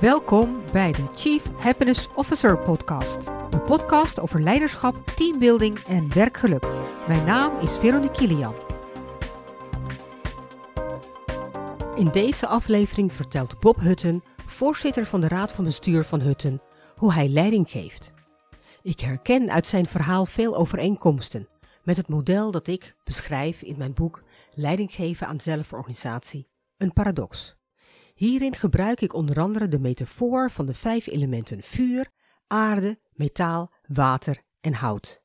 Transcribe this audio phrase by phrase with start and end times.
[0.00, 3.24] Welkom bij de Chief Happiness Officer podcast.
[3.50, 6.66] De podcast over leiderschap, teambuilding en werkgeluk.
[7.08, 8.54] Mijn naam is Veronique Kilian.
[11.94, 16.62] In deze aflevering vertelt Bob Hutten, voorzitter van de Raad van Bestuur van Hutten,
[16.96, 18.12] hoe hij leiding geeft.
[18.82, 21.48] Ik herken uit zijn verhaal veel overeenkomsten
[21.82, 27.55] met het model dat ik beschrijf in mijn boek Leiding geven aan zelforganisatie, een paradox.
[28.16, 32.10] Hierin gebruik ik onder andere de metafoor van de vijf elementen vuur,
[32.46, 35.22] aarde, metaal, water en hout.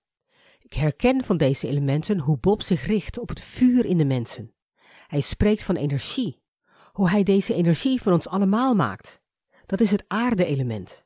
[0.59, 4.54] Ik herken van deze elementen hoe Bob zich richt op het vuur in de mensen.
[5.08, 6.41] Hij spreekt van energie,
[6.91, 9.21] hoe hij deze energie van ons allemaal maakt.
[9.66, 11.04] Dat is het aarde-element.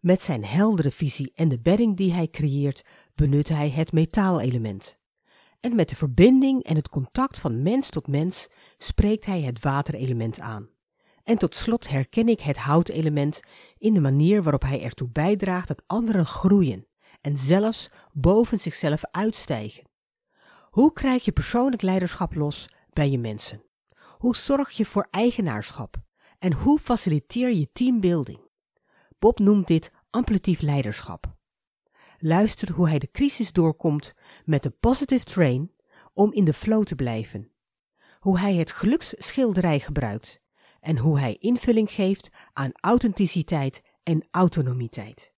[0.00, 4.98] Met zijn heldere visie en de bedding die hij creëert, benut hij het metaalelement.
[5.60, 10.40] En met de verbinding en het contact van mens tot mens spreekt hij het waterelement
[10.40, 10.70] aan.
[11.24, 13.40] En tot slot herken ik het houtelement
[13.78, 16.86] in de manier waarop hij ertoe bijdraagt dat anderen groeien
[17.20, 19.90] en zelfs boven zichzelf uitstijgen.
[20.70, 23.62] Hoe krijg je persoonlijk leiderschap los bij je mensen?
[24.18, 25.96] Hoe zorg je voor eigenaarschap?
[26.38, 28.40] En hoe faciliteer je teambuilding?
[29.18, 31.34] Bob noemt dit amplitief leiderschap.
[32.18, 35.72] Luister hoe hij de crisis doorkomt met de positive train
[36.12, 37.50] om in de flow te blijven.
[38.20, 40.41] Hoe hij het geluksschilderij gebruikt
[40.82, 45.32] en hoe hij invulling geeft aan authenticiteit en autonomiteit.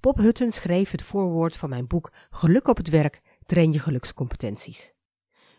[0.00, 4.92] Bob Hutten schreef het voorwoord van mijn boek Geluk op het werk, train je gelukscompetenties.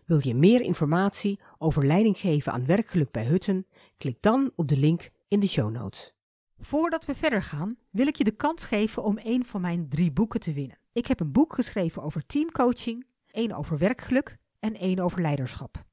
[0.06, 3.68] Wil je meer informatie over leiding geven aan werkgeluk bij Hutten?
[3.98, 6.14] Klik dan op de link in de show notes.
[6.58, 10.12] Voordat we verder gaan, wil ik je de kans geven om een van mijn drie
[10.12, 10.80] boeken te winnen.
[10.92, 15.88] Ik heb een boek geschreven over teamcoaching, één over werkgeluk en één over leiderschap.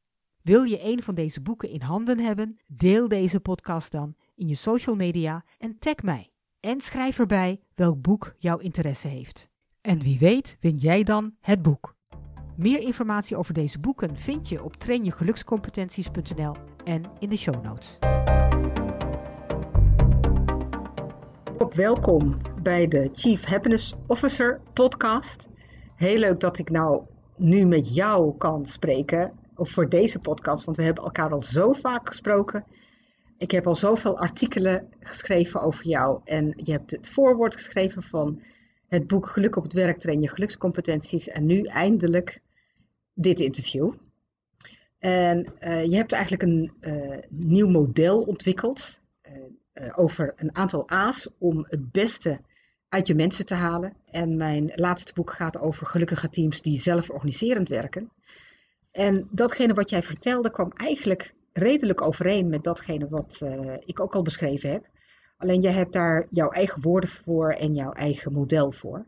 [0.46, 2.58] Wil je een van deze boeken in handen hebben?
[2.66, 6.30] Deel deze podcast dan in je social media en tag mij.
[6.60, 9.48] En schrijf erbij welk boek jouw interesse heeft.
[9.80, 11.96] En wie weet win jij dan het boek.
[12.56, 16.54] Meer informatie over deze boeken vind je op trainjegelukscompetenties.nl
[16.84, 17.98] en in de show notes.
[21.74, 25.48] Welkom bij de Chief Happiness Officer podcast.
[25.94, 27.02] Heel leuk dat ik nou
[27.36, 31.72] nu met jou kan spreken of voor deze podcast, want we hebben elkaar al zo
[31.72, 32.64] vaak gesproken.
[33.38, 38.42] Ik heb al zoveel artikelen geschreven over jou en je hebt het voorwoord geschreven van
[38.88, 42.40] het boek Geluk op het werk, train je gelukscompetenties en nu eindelijk
[43.14, 43.92] dit interview.
[44.98, 51.28] En uh, je hebt eigenlijk een uh, nieuw model ontwikkeld uh, over een aantal A's
[51.38, 52.40] om het beste
[52.88, 53.96] uit je mensen te halen.
[54.04, 58.10] En mijn laatste boek gaat over gelukkige teams die zelf organiserend werken.
[58.96, 64.14] En datgene wat jij vertelde kwam eigenlijk redelijk overeen met datgene wat uh, ik ook
[64.14, 64.88] al beschreven heb.
[65.36, 69.06] Alleen jij hebt daar jouw eigen woorden voor en jouw eigen model voor.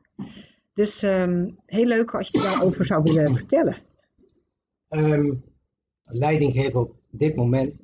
[0.73, 3.77] Dus um, heel leuk als je daarover zou willen vertellen.
[4.89, 5.45] Um,
[6.05, 7.81] leiding geven op dit moment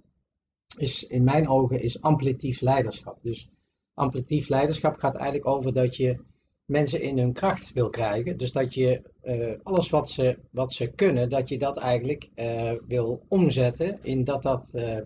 [0.78, 3.22] is in mijn ogen is amplitief leiderschap.
[3.22, 3.50] Dus
[3.94, 6.18] amplitief leiderschap gaat eigenlijk over dat je
[6.64, 8.36] mensen in hun kracht wil krijgen.
[8.36, 12.72] Dus dat je uh, alles wat ze, wat ze kunnen, dat je dat eigenlijk uh,
[12.86, 15.00] wil omzetten in dat dat uh,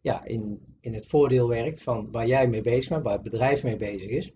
[0.00, 3.62] ja, in, in het voordeel werkt van waar jij mee bezig bent, waar het bedrijf
[3.62, 4.32] mee bezig is.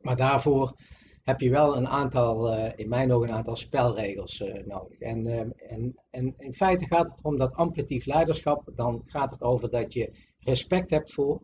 [0.00, 0.74] Maar daarvoor
[1.22, 4.98] heb je wel een aantal, in mijn ogen een aantal spelregels nodig.
[4.98, 5.26] En,
[5.56, 8.70] en, en in feite gaat het om dat amplitief leiderschap.
[8.74, 11.42] Dan gaat het over dat je respect hebt voor,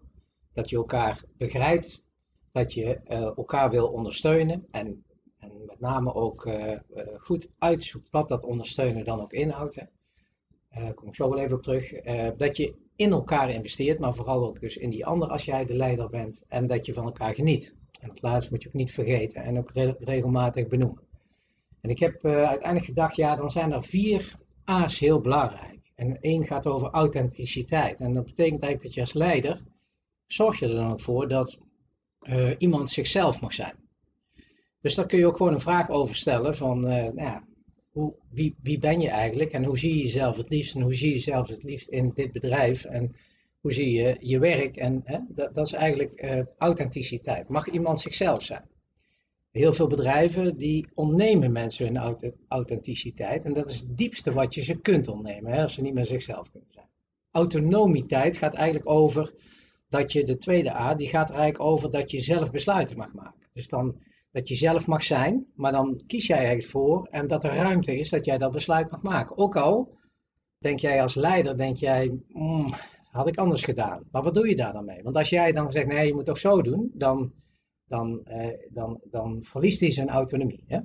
[0.53, 2.03] dat je elkaar begrijpt
[2.53, 3.00] dat je
[3.37, 5.04] elkaar wil ondersteunen en,
[5.42, 6.78] en met name ook uh, uh,
[7.19, 9.84] goed uitzoekt wat dat ondersteunen dan ook inhoudt.
[10.75, 12.03] Daar kom ik zo wel even op terug.
[12.36, 15.75] dat je in elkaar investeert, maar vooral ook dus in die ander als jij de
[15.75, 17.75] leider bent en dat je van elkaar geniet.
[18.00, 21.03] En het laatste moet je ook niet vergeten en ook re regelmatig benoemen.
[21.80, 25.92] En ik heb uiteindelijk gedacht, ja, dan zijn er vier A's heel belangrijk.
[25.94, 28.00] En één gaat over authenticiteit.
[28.00, 29.62] En dat betekent eigenlijk dat je als leider
[30.26, 31.59] zorg je er dan ook voor dat
[32.59, 33.81] iemand zichzelf mag zijn.
[34.82, 37.44] Dus daar kun je ook gewoon een vraag over stellen van, uh, nou ja,
[37.90, 40.94] hoe, wie, wie ben je eigenlijk en hoe zie je jezelf het liefst en hoe
[40.94, 43.14] zie je jezelf het liefst in dit bedrijf en
[43.60, 47.48] hoe zie je je werk en dat, dat, is eigenlijk uh, authenticiteit.
[47.48, 48.70] Mag iemand zichzelf zijn?
[49.50, 54.62] Heel veel bedrijven die ontnemen mensen hun authenticiteit en dat is het diepste wat je
[54.62, 56.88] ze kunt ontnemen hè, als ze niet meer zichzelf kunnen zijn.
[57.30, 59.32] Autonomiteit gaat eigenlijk over
[59.88, 63.48] dat je de tweede A, die gaat eigenlijk over dat je zelf besluiten mag maken.
[63.52, 63.96] Dus dan
[64.32, 67.98] dat je zelf mag zijn, maar dan kies jij eigenlijk voor en dat er ruimte
[67.98, 69.38] is dat jij dat besluit mag maken.
[69.38, 69.98] Ook al
[70.58, 72.74] denk jij als leider, denk jij, mm,
[73.12, 74.04] Had ik anders gedaan.
[74.10, 75.02] Maar wat doe je daar dan mee?
[75.02, 77.32] Want als jij dan zegt, nee, je moet toch zo doen, dan,
[77.86, 80.64] dan, eh, dan, dan verliest hij zijn autonomie.
[80.66, 80.76] Hè?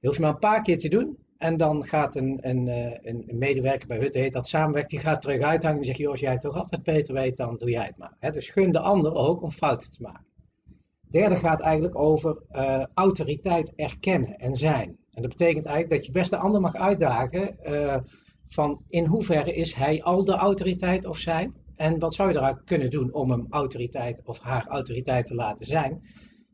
[0.00, 1.18] Je hoeft maar een paar keer te doen.
[1.38, 5.20] En dan gaat een, een, eh, een medewerker bij Hutte, heet dat samenwerkt, die gaat
[5.20, 7.84] terug uithangen en zegt, joh, als jij het toch altijd beter weet, dan doe jij
[7.84, 8.16] het maar.
[8.18, 8.30] Hè?
[8.30, 10.26] Dus gun de ander ook om fouten te maken.
[11.12, 14.88] Derde gaat eigenlijk over uh, autoriteit erkennen en zijn.
[14.88, 17.96] En dat betekent eigenlijk dat je best de ander mag uitdagen uh,
[18.46, 21.54] van in hoeverre is hij al de autoriteit of zijn.
[21.76, 25.66] En wat zou je eruit kunnen doen om hem autoriteit of haar autoriteit te laten
[25.66, 26.02] zijn.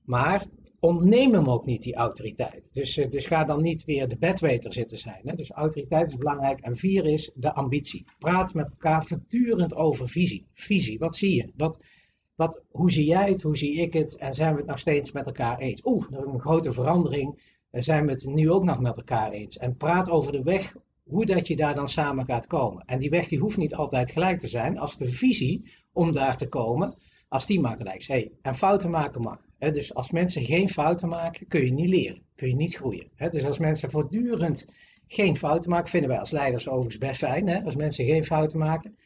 [0.05, 0.47] Maar
[0.81, 2.71] ontneem hem ook niet die autoriteit.
[2.73, 5.21] Dus, uh, dus ga dan niet weer de bedweter zitten zijn.
[5.23, 5.35] Hè?
[5.35, 6.61] Dus autoriteit is belangrijk.
[6.61, 8.05] En vier is de ambitie.
[8.19, 10.47] Praat met elkaar voortdurend over visie.
[10.55, 11.53] Visie, wat zie je?
[11.57, 11.79] Wat,
[12.38, 13.43] wat, hoe zie jij het?
[13.43, 14.17] Hoe zie ik het?
[14.17, 15.85] En zijn we het nog steeds met elkaar eens?
[15.85, 17.56] Oeh, dat is een grote verandering.
[17.70, 19.56] Zijn we het nu ook nog met elkaar eens?
[19.56, 22.82] En praat over de weg, hoe dat je daar dan samen gaat komen.
[22.87, 24.79] En die weg die hoeft niet altijd gelijk te zijn.
[24.79, 26.94] Als de visie om daar te komen,
[27.29, 28.08] als die maar gelijk is.
[28.08, 29.40] Hey, en fouten maken mag.
[29.58, 32.23] Dus als mensen geen fouten maken, kun je niet leren.
[32.35, 33.11] Kun je niet groeien.
[33.31, 34.67] Dus als mensen voortdurend
[35.06, 37.64] geen fouten maken, vinden wij als leiders overigens best fijn.
[37.64, 38.96] Als mensen geen fouten maken.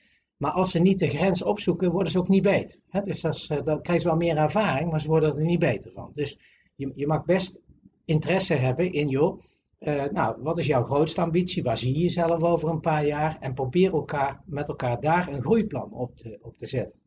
[0.43, 2.79] Maar als ze niet de grens opzoeken, worden ze ook niet beter.
[3.05, 5.91] dus dat is, dan krijgen ze wel meer ervaring, maar ze worden er niet beter
[5.91, 6.11] van.
[6.15, 6.39] Dus
[6.75, 7.61] je, je mag best
[8.05, 9.41] interesse hebben in, joh,
[9.79, 11.62] uh, nou, wat is jouw grootste ambitie?
[11.62, 13.37] Waar zie je jezelf over een paar jaar?
[13.41, 16.99] En probeer elkaar, met elkaar daar een groeiplan op te, op te zetten.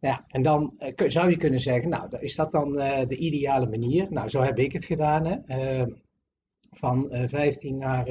[0.00, 4.12] Ja, en dan uh, zou je kunnen zeggen, nou, is dat dan de ideale manier?
[4.12, 5.84] Nou, zo heb ik het gedaan, hè?
[6.70, 8.04] van 15 naar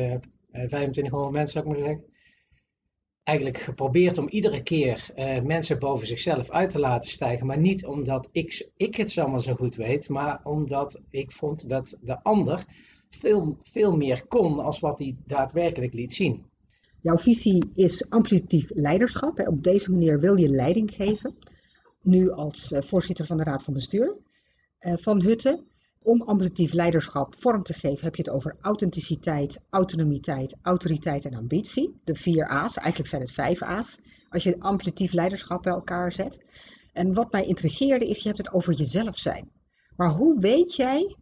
[0.52, 2.11] 2500 mensen, zou ik maar zeggen
[3.32, 7.48] eigenlijk geprobeerd om iedere keer uh, mensen boven zichzelf uit te laten stijgen.
[7.48, 11.98] Maar niet omdat ik, ik het allemaal zo goed weet, maar omdat ik vond dat
[12.02, 12.66] de ander
[13.10, 16.46] veel, veel meer kon als wat hij daadwerkelijk liet zien.
[17.02, 19.48] Jouw visie is amplitief leiderschap.
[19.48, 21.36] Op deze manier wil je leiding geven.
[22.02, 24.16] Nu als uh, voorzitter van de Raad van Bestuur
[24.80, 25.66] uh, van Hutten.
[26.04, 32.00] Om amplitief leiderschap vorm te geven heb je het over authenticiteit, autonomiteit, autoriteit en ambitie.
[32.04, 33.98] De vier A's, eigenlijk zijn het vijf A's,
[34.30, 36.40] als je amplitief leiderschap bij elkaar zet.
[36.94, 39.52] En wat mij intrigeerde is, je hebt het over jezelf zijn.
[39.96, 41.18] Maar hoe weet jij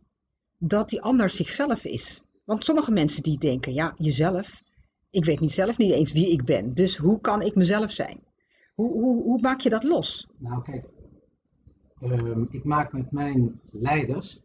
[0.58, 2.24] dat die ander zichzelf is?
[2.46, 4.62] Want sommige mensen die denken, ja, jezelf,
[5.10, 6.74] ik weet niet zelf niet eens wie ik ben.
[6.74, 8.24] Dus hoe kan ik mezelf zijn?
[8.74, 10.28] Hoe, hoe, hoe maak je dat los?
[10.38, 10.86] Nou kijk,
[12.02, 14.42] um, ik maak met mijn leiders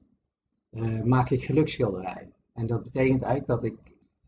[1.04, 2.32] maak ik geluksschilderijen.
[2.52, 3.76] En dat betekent eigenlijk dat ik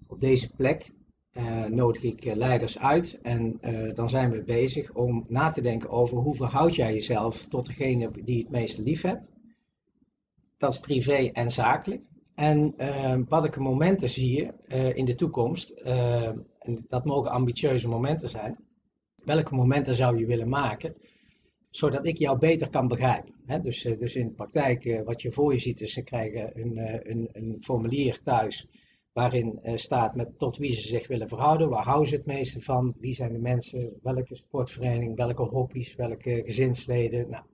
[0.07, 0.91] op deze plek
[1.33, 3.59] uh, nodig ik uh, leiders uit en
[3.95, 8.11] dan zijn we bezig om na te denken over hoe verhoud jij jezelf tot degene
[8.25, 9.31] die het meeste lief hebt.
[10.57, 12.03] Dat is privé en zakelijk.
[12.35, 12.75] En
[13.29, 18.59] wat ik momenten zie in de toekomst, en dat mogen ambitieuze momenten zijn,
[19.25, 20.97] welke momenten zou je willen maken
[21.77, 23.35] zodat ik jou beter kan begrijpen.
[23.63, 26.61] dus, eh, dus in de praktijk, eh, wat je voor je ziet, is ze krijgen
[26.61, 28.67] een, eh, een, een formulier thuis
[29.13, 32.95] waarin staat met tot wie ze zich willen verhouden, waar houden ze het meeste van,
[32.99, 37.45] wie zijn de mensen, welke sportvereniging, welke hobby's, welke gezinsleden, nou,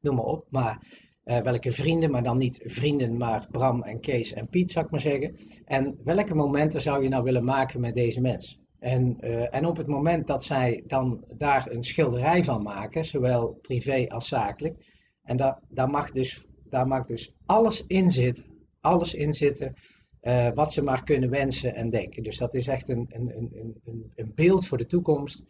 [0.00, 0.46] noem maar op.
[0.50, 0.86] Maar
[1.24, 5.00] welke vrienden, maar dan niet vrienden, maar Bram en Kees en Piet, zou ik maar
[5.00, 5.36] zeggen.
[5.64, 8.60] En welke momenten zou je nou willen maken met deze mensen?
[8.80, 13.58] En, uh, en op het moment dat zij dan daar een schilderij van maken, zowel
[13.62, 14.76] privé als zakelijk,
[15.22, 18.44] en daar, daar, mag, dus, daar mag dus alles in zitten,
[18.80, 19.74] alles in zitten
[20.22, 22.22] uh, wat ze maar kunnen wensen en denken.
[22.22, 25.44] Dus dat is echt een, een, een, een, een beeld voor de toekomst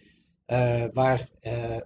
[0.47, 1.29] uh, waar,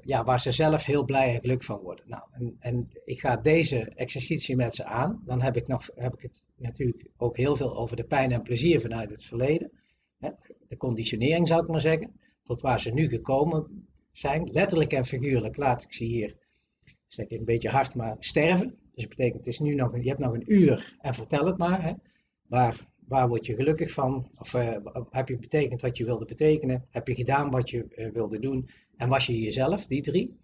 [0.01, 2.05] ja, waar ze zelf heel blij en gelukkig van worden.
[2.09, 5.23] Nou, en, en ik ga deze exercitie met ze aan.
[5.25, 8.43] Dan heb ik, nog, heb ik het natuurlijk ook heel veel over de pijn en
[8.43, 9.71] plezier vanuit het verleden
[10.77, 12.13] conditionering zou ik maar zeggen,
[12.43, 16.37] tot waar ze nu gekomen zijn, letterlijk en figuurlijk, laat ik ze hier,
[17.07, 18.69] zeg ik een beetje hard, maar sterven.
[18.69, 21.59] Dus dat betekent, het is nu nog, je hebt nog een uur en vertel het
[21.59, 21.83] maar.
[21.83, 21.93] Hè.
[22.43, 24.31] Waar, waar word je gelukkig van?
[24.39, 24.77] Of uh,
[25.11, 26.87] heb je betekend wat je wilde betekenen?
[26.91, 28.69] Heb je gedaan wat je uh, wilde doen?
[28.97, 30.39] En was je jezelf, die drie?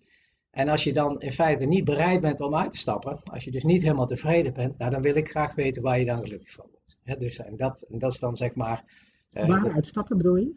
[0.51, 3.51] En als je dan in feite niet bereid bent om uit te stappen, als je
[3.51, 6.53] dus niet helemaal tevreden bent, nou, dan wil ik graag weten waar je dan gelukkig
[6.53, 7.21] van wordt.
[7.21, 8.85] Dus, en, dat, en dat is dan zeg maar
[9.31, 10.53] Waar uitstappen bedoel je?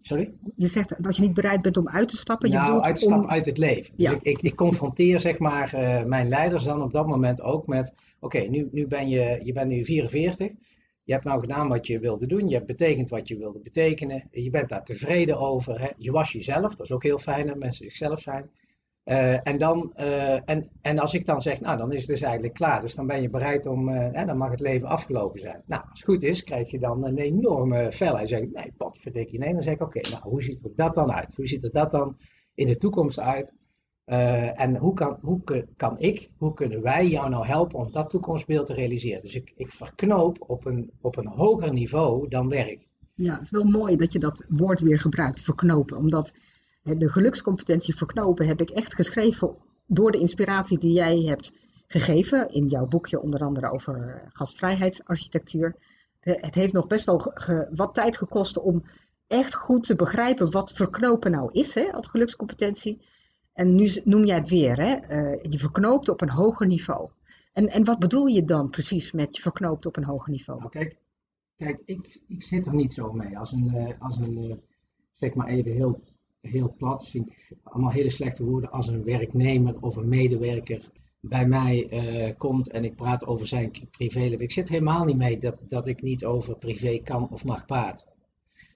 [0.00, 0.34] Sorry?
[0.56, 2.48] Je zegt dat je niet bereid bent om uit te stappen.
[2.50, 3.94] Je nou, uit te stappen uit het leven.
[3.96, 7.66] Dus ik, ik, ik, confronteer zeg maar uh, mijn leiders dan op dat moment ook
[7.66, 7.94] met...
[8.20, 10.50] Oké, nu, nu ben je, je bent nu 44.
[11.04, 12.48] Je hebt nou gedaan wat je wilde doen.
[12.48, 14.28] Je hebt betekend wat je wilde betekenen.
[14.30, 15.80] Je bent daar tevreden over.
[15.80, 15.88] Hè?
[15.96, 16.74] Je was jezelf.
[16.74, 18.50] Dat is ook heel fijn dat mensen zichzelf zijn.
[19.04, 22.20] Uh, en, dan, uh, en, en als ik dan zeg, nou dan is het dus
[22.20, 22.80] eigenlijk klaar.
[22.80, 25.62] Dus dan ben je bereid om, hè, dan mag het leven afgelopen zijn.
[25.66, 28.28] Nou, als het goed is, krijg je dan een enorme felheid.
[28.28, 29.52] Zeg ik, nee, je, nee.
[29.52, 31.34] Dan zeg ik, oké, nou hoe ziet er dat dan uit?
[31.36, 32.16] Hoe ziet er dat dan
[32.54, 33.52] in de toekomst uit.
[34.04, 38.10] Eh, en hoe kan, hoe kan ik, hoe kunnen wij jou nou helpen om dat
[38.10, 39.22] toekomstbeeld te realiseren?
[39.22, 42.88] Dus ik, ik verknoop op een, op een hoger niveau dan werk.
[43.14, 45.96] Ja, het is wel mooi dat je dat woord weer gebruikt, verknopen.
[45.96, 46.32] Omdat
[46.84, 51.52] de gelukscompetentie verknopen heb ik echt geschreven door de inspiratie die jij hebt
[51.86, 52.48] gegeven.
[52.48, 55.76] In jouw boekje onder andere over gastvrijheidsarchitectuur.
[56.20, 57.32] Het heeft nog best wel
[57.70, 58.84] wat tijd gekost om
[59.26, 63.02] echt goed te begrijpen wat verknopen nou is hè, als gelukscompetentie.
[63.52, 65.22] En nu noem jij het weer, hè?
[65.22, 67.10] Uh, je verknoopt op een hoger niveau.
[67.52, 70.58] En, en wat bedoel je dan precies met je verknoopt op een hoger niveau?
[70.58, 70.96] Nou, kijk,
[71.56, 73.38] kijk ik, ik zit er niet zo mee.
[73.38, 74.62] Als een, uh, als een
[75.12, 76.00] zeg maar even heel,
[76.46, 81.46] heel plat, vind ik allemaal hele slechte woorden, als een werknemer of een medewerker bij
[81.46, 81.88] mij
[82.38, 84.44] komt en ik praat over zijn privéleven.
[84.44, 88.14] Ik zit helemaal niet mee dat, dat ik niet over privé kan of mag praten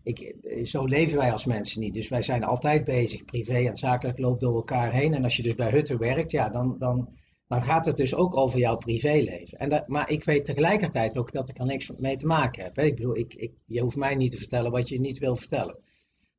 [0.09, 0.35] ik,
[0.65, 1.95] zo leven wij als mensen niet.
[1.95, 3.25] Dus wij zijn altijd bezig.
[3.25, 5.15] Privé en zakelijk loopt door elkaar heen.
[5.15, 7.09] En als je dus bij Hutten werkt, ja, dan, dan,
[7.49, 9.59] dan gaat het dus ook over jouw privéleven.
[9.59, 12.79] En dat, maar ik weet tegelijkertijd ook dat ik er niks mee te maken heb.
[12.79, 15.79] Ik bedoel, ik, ik, je hoeft mij niet te vertellen wat je niet wil vertellen.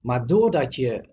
[0.01, 1.03] Maar doordat, je,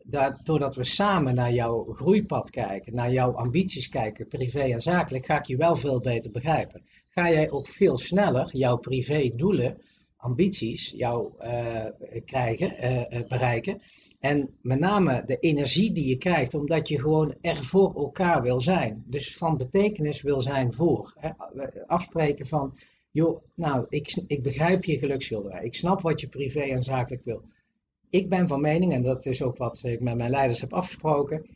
[0.43, 5.39] doordat we samen naar jouw groeipad kijken, naar jouw ambities kijken, privé en zakelijk, ga
[5.39, 6.83] ik je wel veel beter begrijpen.
[7.09, 9.79] Ga jij ook veel sneller jouw privé doelen
[10.17, 11.85] ambities jou uh,
[12.25, 13.83] krijgen, uh, bereiken.
[14.21, 18.61] En met name de energie die je krijgt, omdat je gewoon er voor elkaar wil
[18.61, 19.05] zijn.
[19.09, 21.15] Dus van betekenis wil zijn voor.
[21.19, 21.31] Hè?
[21.87, 22.79] Afspreken van,
[23.11, 25.65] joh, nou, ik, ik begrijp je geluksschilderij.
[25.65, 27.43] Ik snap wat je privé en zakelijk wil.
[28.17, 31.47] Ik ben van mening, en dat is ook wat ik met mijn leiders heb afgesproken.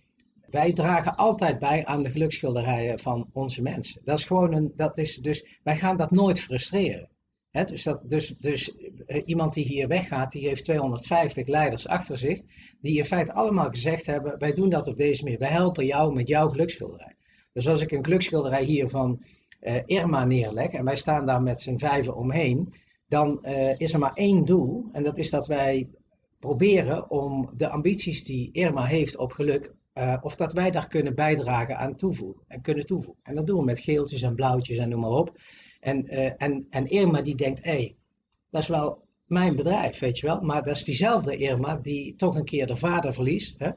[0.51, 4.01] Wij dragen altijd bij aan de geluksschilderijen van onze mensen.
[4.05, 7.09] Dat is gewoon een, dat is dus, wij gaan dat nooit frustreren
[7.51, 8.75] dus dat, dus, dus
[9.07, 12.43] eh, iemand die hier weggaat, die heeft 250 leiders achter zich,
[12.81, 16.15] die in feite allemaal gezegd hebben, wij doen dat op deze manier, wij helpen jou
[16.15, 17.15] met jouw gelukschilderij.
[17.53, 19.25] Dus als ik een gelukschilderij hier van
[19.61, 22.75] uh, Irma neerleg en wij staan daar met z'n vijven omheen,
[23.09, 25.89] dan uh, is er maar één doel en dat is dat wij
[26.41, 31.15] proberen om de ambities die Irma heeft op geluk, uh, of dat wij daar kunnen
[31.15, 33.23] bijdragen aan toevoegen en kunnen toevoegen.
[33.23, 35.41] En dat doen we met geeltjes en blauwtjes en noem maar op.
[35.81, 37.97] En, uh, en, en Irma die denkt, hé, hey,
[38.51, 40.41] dat is wel mijn bedrijf, weet je wel.
[40.41, 43.59] Maar dat is diezelfde Irma die toch een keer de vader verliest.
[43.59, 43.71] Hè?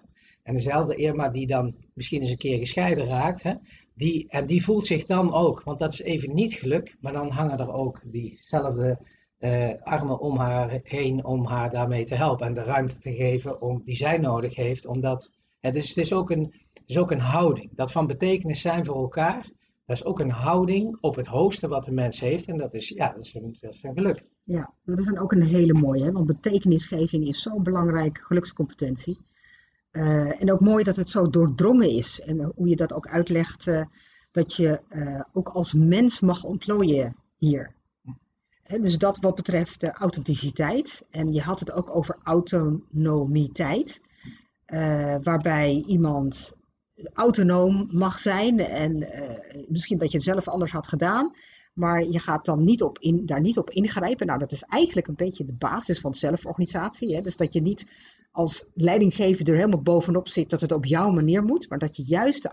[0.43, 3.43] En dezelfde Irma die dan misschien eens een keer gescheiden raakt.
[3.43, 3.53] Hè?
[3.93, 7.29] Die, en die voelt zich dan ook, want dat is even niet geluk, maar dan
[7.29, 9.00] hangen er ook diezelfde
[9.44, 12.48] uh, armen om haar heen om haar daarmee te helpen.
[12.48, 14.86] En de ruimte te geven om, die zij nodig heeft.
[14.86, 16.54] Omdat, hè, dus het is, ook een,
[16.86, 17.70] is ook een houding.
[17.76, 19.52] Dat van betekenis zijn voor elkaar.
[19.86, 22.48] Dat is ook een houding op het hoogste wat de mens heeft.
[22.48, 24.24] En dat is, ja, dat is, dat geluk.
[24.44, 26.04] Ja, dat is dan ook een hele mooie.
[26.04, 26.12] Hè?
[26.12, 29.18] Want betekenisgeving is zo'n belangrijke gelukscompetentie.
[29.92, 32.22] Uh, en ook mooi dat het zo doordrongen is.
[32.22, 33.68] En hoe je dat ook uitlegt.
[33.68, 33.86] Uh,
[34.32, 34.82] dat je
[35.34, 37.76] ook als mens mag ontplooien hier.
[38.63, 41.01] Dus dat wat betreft de authenticiteit.
[41.10, 44.00] En je had het ook over autonomiteit.
[45.22, 46.53] waarbij iemand
[47.13, 51.36] autonoom mag zijn en uh, misschien dat je het zelf anders had gedaan,
[51.74, 54.27] maar je gaat dan niet op in, daar niet op ingrijpen.
[54.27, 57.15] Nou, dat is eigenlijk een beetje de basis van zelforganisatie.
[57.15, 57.22] Hè?
[57.22, 57.86] Dus dat je niet
[58.32, 62.03] als leidinggever er helemaal bovenop zit dat het op jouw manier moet, maar dat je
[62.03, 62.50] juist de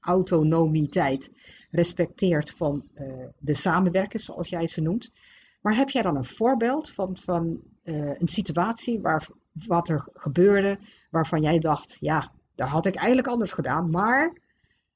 [0.00, 1.30] autonomiteit
[1.70, 5.12] respecteert van uh, de samenwerkers, zoals jij ze noemt.
[5.60, 10.78] Maar heb jij dan een voorbeeld van, van uh, een situatie waar wat er gebeurde,
[11.10, 14.36] waarvan jij dacht, ja, dat had ik eigenlijk anders gedaan, maar,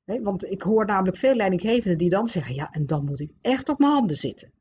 [0.05, 3.69] want ik hoor namelijk veel leidinggevenden die dan zeggen, ja, en dan moet ik echt
[3.69, 4.53] op mijn handen zitten.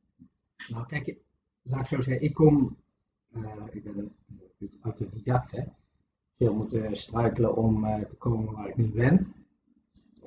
[0.67, 1.17] Nou, kijk,
[1.62, 2.77] laat ik zo zeggen, ik kom,
[3.35, 4.12] uh, ik ben
[4.59, 5.63] een autodidact, hè.
[6.33, 9.33] Veel moeten struikelen om te komen waar ik nu ben.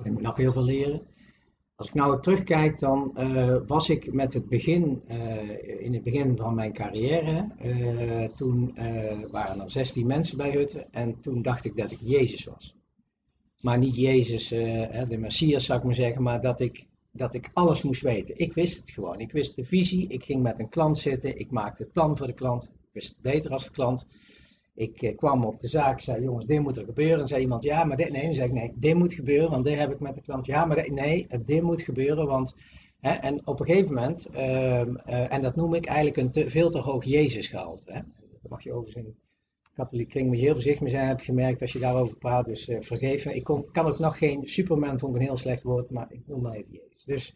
[0.03, 1.01] Ik moet nog heel veel leren.
[1.77, 6.37] Als ik nou terugkijk, dan uh, was ik met het begin, uh, in het begin
[6.37, 8.77] van mijn carrière, uh, toen
[9.31, 12.75] waren er 16 mensen bij Hutten en toen dacht ik dat ik Jezus was.
[13.61, 17.81] Maar niet Jezus, de Messias zou ik maar zeggen, maar dat ik, dat ik alles
[17.83, 18.39] moest weten.
[18.39, 19.19] Ik wist het gewoon.
[19.19, 22.27] Ik wist de visie, ik ging met een klant zitten, ik maakte het plan voor
[22.27, 24.05] de klant, ik wist het beter als de klant.
[24.77, 27.19] Ik eh, kwam op de zaak, zei jongens, dit moet er gebeuren.
[27.19, 28.33] En zei iemand, ja, maar dit, nee.
[28.33, 30.45] Zei ik, nee, dit moet gebeuren, want dit heb ik met de klant.
[30.45, 32.55] Ja, maar dit, nee, dit moet gebeuren, want...
[32.97, 36.49] Hè, en op een gegeven moment, uh, uh, en dat noem ik eigenlijk een te,
[36.49, 37.83] veel te hoog Jezus gehaald.
[37.85, 38.01] Hè.
[38.41, 39.15] Dat mag je overigens in
[39.73, 42.45] katholiek kring moet je heel voorzichtig mee zijn, heb ik gemerkt als je daarover praat.
[42.45, 43.33] Dus uh, vergeef me.
[43.33, 46.41] Ik kan ook nog geen Superman, vond ik een heel slecht woord, maar ik noem
[46.41, 47.03] maar even Jezus.
[47.03, 47.35] Dus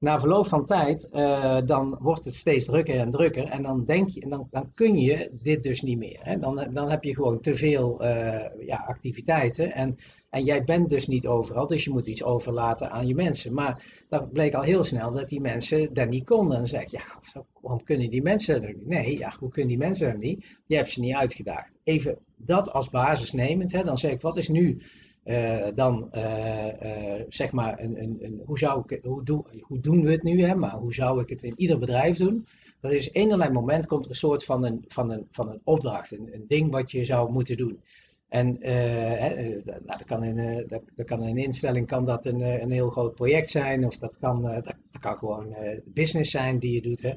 [0.00, 3.44] na verloop van tijd, uh, dan wordt het steeds drukker en drukker.
[3.44, 6.18] En dan denk je, dan, dan kun je dit dus niet meer.
[6.20, 6.38] Hè?
[6.38, 9.72] Dan, dan heb je gewoon te veel uh, ja, activiteiten.
[9.72, 9.96] En,
[10.30, 13.54] en jij bent dus niet overal, dus je moet iets overlaten aan je mensen.
[13.54, 16.52] Maar dat bleek al heel snel dat die mensen dat niet konden.
[16.52, 17.20] En dan zeg ik, ja,
[17.60, 18.86] waarom kunnen die mensen dat niet?
[18.86, 20.58] Nee, ja, hoe kunnen die mensen dat niet?
[20.66, 21.70] Je hebt ze niet uitgedaagd.
[21.84, 24.82] Even dat als basis nemend, hè, dan zeg ik, wat is nu
[25.24, 30.02] uh, dan uh, uh, zeg maar, een, een, een, hoe, zou ik, hoe, hoe doen
[30.02, 30.54] we het nu, hè?
[30.54, 32.46] maar hoe zou ik het in ieder bedrijf doen?
[32.80, 36.12] Dat is enerlei moment komt er een soort van een, van een, van een opdracht,
[36.12, 37.80] een, een ding wat je zou moeten doen.
[38.28, 42.70] En hè, nou, dat, kan in, dat, dat, in een instelling kan dat een, een
[42.70, 46.82] heel groot project zijn, of dat kan, dat, dat kan gewoon business zijn die je
[46.82, 47.02] doet.
[47.02, 47.12] Hè?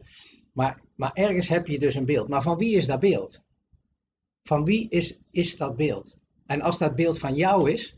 [0.53, 2.27] Maar, maar ergens heb je dus een beeld.
[2.27, 3.41] Maar van wie is dat beeld?
[4.43, 6.17] Van wie is, is dat beeld?
[6.45, 7.95] En als dat beeld van jou is,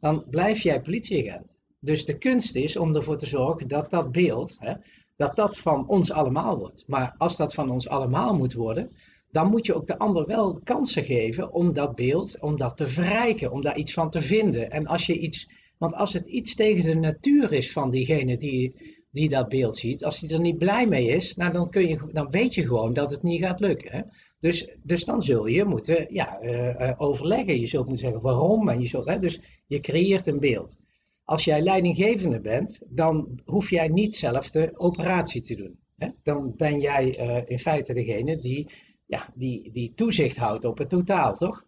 [0.00, 1.56] dan blijf jij politieagent.
[1.80, 4.72] Dus de kunst is om ervoor te zorgen dat dat beeld, hè,
[5.16, 6.84] dat dat van ons allemaal wordt.
[6.86, 8.90] Maar als dat van ons allemaal moet worden,
[9.30, 12.86] dan moet je ook de ander wel kansen geven om dat beeld, om dat te
[12.86, 14.70] verrijken, om daar iets van te vinden.
[14.70, 18.74] En als je iets, want als het iets tegen de natuur is van diegene die,
[19.10, 22.00] die dat beeld ziet, als hij er niet blij mee is, nou dan, kun je,
[22.12, 23.92] dan weet je gewoon dat het niet gaat lukken.
[23.92, 24.00] Hè?
[24.38, 27.60] Dus, dus dan zul je moeten ja, uh, overleggen.
[27.60, 28.68] Je zult moeten zeggen waarom.
[28.68, 30.76] En je zult, hè, dus je creëert een beeld.
[31.24, 35.78] Als jij leidinggevende bent, dan hoef jij niet zelf de operatie te doen.
[35.96, 36.08] Hè?
[36.22, 38.70] Dan ben jij uh, in feite degene die,
[39.06, 41.66] ja, die, die toezicht houdt op het totaal, toch?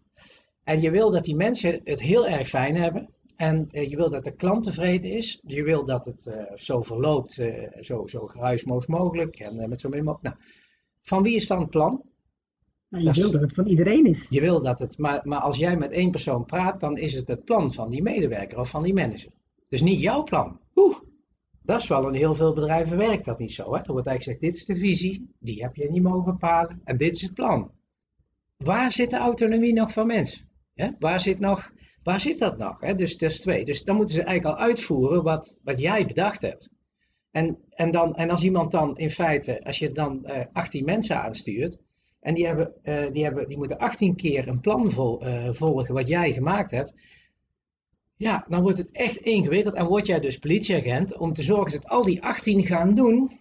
[0.63, 3.09] En je wil dat die mensen het heel erg fijn hebben.
[3.41, 5.39] En uh, je wil dat de klant tevreden is.
[5.45, 9.89] Je wil dat het uh, zo verloopt, uh, zo, zo geruisloos mogelijk en met zo
[9.89, 10.35] min mogelijk.
[10.35, 10.51] Nou,
[11.01, 12.03] van wie is dan het plan?
[12.89, 14.27] Nou, je wil dat het van iedereen is.
[14.29, 17.27] Je wil dat het, maar, maar als jij met één persoon praat, dan is het
[17.27, 19.31] het plan van die medewerker of van die manager.
[19.69, 20.59] Dus niet jouw plan.
[20.75, 20.97] Oeh,
[21.61, 23.73] dat is wel in heel veel bedrijven werkt dat niet zo.
[23.73, 23.79] Hè?
[23.79, 26.97] Er wordt eigenlijk gezegd, dit is de visie, die heb je niet mogen bepalen en
[26.97, 27.71] dit is het plan.
[28.57, 30.49] Waar zit de autonomie nog van mensen?
[30.73, 30.89] Hè?
[30.99, 31.71] Waar, zit nog,
[32.03, 32.79] waar zit dat nog?
[32.79, 33.65] Dus is twee.
[33.65, 36.69] Dus dan moeten ze eigenlijk al uitvoeren wat, wat jij bedacht hebt.
[37.31, 41.21] En, en, dan, en als iemand dan in feite, als je dan uh, 18 mensen
[41.21, 41.77] aanstuurt,
[42.19, 45.93] en die, hebben, uh, die, hebben, die moeten 18 keer een plan vol, uh, volgen
[45.93, 46.93] wat jij gemaakt hebt.
[48.15, 49.75] Ja, dan wordt het echt ingewikkeld.
[49.75, 53.39] En word jij dus politieagent om te zorgen dat al die 18 gaan doen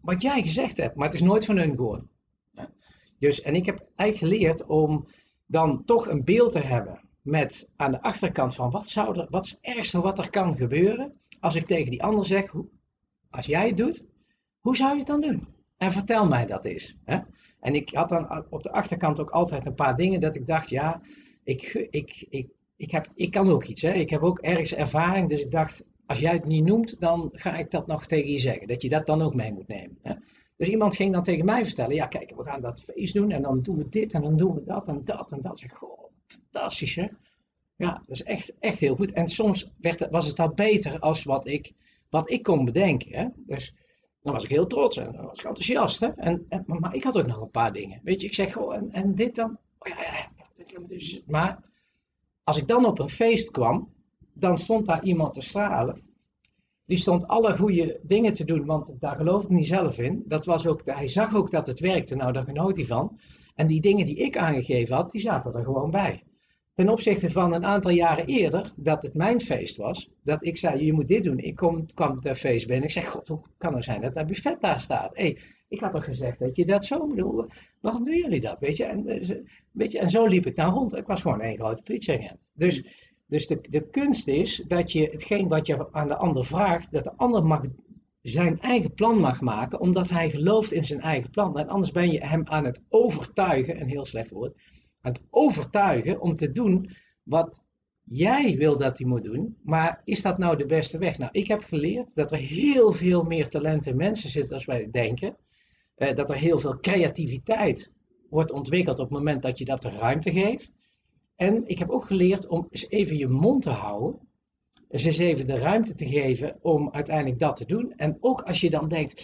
[0.00, 0.96] wat jij gezegd hebt.
[0.96, 2.08] Maar het is nooit van hun gewoon.
[2.50, 2.72] Ja.
[3.18, 5.06] Dus, en ik heb eigenlijk geleerd om
[5.46, 9.44] dan toch een beeld te hebben met aan de achterkant van wat, zou er, wat
[9.44, 12.52] is het ergste wat er kan gebeuren als ik tegen die ander zeg,
[13.30, 14.04] als jij het doet,
[14.60, 15.46] hoe zou je het dan doen?
[15.76, 16.96] En vertel mij dat eens.
[17.04, 17.18] Hè?
[17.60, 20.68] En ik had dan op de achterkant ook altijd een paar dingen dat ik dacht,
[20.68, 21.00] ja,
[21.44, 23.82] ik, ik, ik, ik, heb, ik kan ook iets.
[23.82, 23.92] Hè?
[23.92, 27.56] Ik heb ook ergens ervaring, dus ik dacht, als jij het niet noemt, dan ga
[27.56, 28.66] ik dat nog tegen je zeggen.
[28.66, 29.98] Dat je dat dan ook mee moet nemen.
[30.02, 30.14] Hè?
[30.56, 33.42] Dus iemand ging dan tegen mij vertellen, ja kijk, we gaan dat feest doen en
[33.42, 35.58] dan doen we dit en dan doen we dat en dat en dat.
[35.58, 37.06] Zeg, goh, fantastisch hè.
[37.76, 39.12] Ja, dat is echt, echt heel goed.
[39.12, 41.72] En soms werd was het al beter als wat ik,
[42.10, 43.18] wat ik kon bedenken.
[43.18, 43.26] Hè?
[43.36, 43.74] Dus
[44.22, 46.00] dan was ik heel trots en dan was ik enthousiast.
[46.00, 46.06] Hè?
[46.06, 48.00] En, en, maar ik had ook nog een paar dingen.
[48.02, 49.58] Weet je, ik zeg gewoon, en, en dit dan?
[49.78, 50.30] Oh ja, ja.
[50.86, 51.58] Dus, maar
[52.44, 53.92] als ik dan op een feest kwam,
[54.32, 56.02] dan stond daar iemand te stralen.
[56.86, 60.22] Die stond alle goede dingen te doen, want daar geloof ik niet zelf in.
[60.26, 63.18] Dat was ook, hij zag ook dat het werkte, nou daar genoot hij van.
[63.54, 66.22] En die dingen die ik aangegeven had, die zaten er gewoon bij
[66.74, 70.84] ten opzichte van een aantal jaren eerder, dat het mijn feest was, dat ik zei,
[70.84, 71.38] je moet dit doen.
[71.38, 74.26] Ik kom, kwam de feest binnen, ik zeg, god, hoe kan het zijn dat dat
[74.26, 75.16] buffet daar staat?
[75.16, 77.46] hey, ik had toch gezegd dat je dat zo bedoel,
[77.80, 78.56] waarom doen jullie dat?
[78.60, 78.84] Weet je?
[78.84, 79.36] En, eh,
[79.72, 80.96] weet je, en zo liep ik dan rond.
[80.96, 82.38] Ik was gewoon een grote politieagent.
[82.52, 82.84] Dus,
[83.32, 87.04] dus de, de kunst is dat je hetgeen wat je aan de ander vraagt, dat
[87.04, 87.60] de ander mag
[88.22, 91.58] zijn eigen plan mag maken, omdat hij gelooft in zijn eigen plan.
[91.58, 94.54] En anders ben je hem aan het overtuigen, een heel slecht woord,
[95.00, 96.90] aan het overtuigen om te doen
[97.22, 97.62] wat
[98.02, 99.56] jij wil dat hij moet doen.
[99.62, 101.18] Maar is dat nou de beste weg?
[101.18, 104.88] Nou, ik heb geleerd dat er heel veel meer talent in mensen zitten als wij
[104.90, 105.36] denken.
[105.94, 107.90] Eh, dat er heel veel creativiteit
[108.30, 110.72] wordt ontwikkeld op het moment dat je dat de ruimte geeft.
[111.42, 114.20] En ik heb ook geleerd om eens even je mond te houden.
[114.88, 117.92] eens even de ruimte te geven om uiteindelijk dat te doen.
[117.96, 119.14] En ook als je dan denkt,